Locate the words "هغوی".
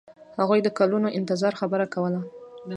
0.39-0.59